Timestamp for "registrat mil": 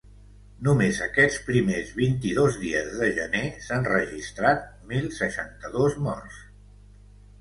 3.91-5.07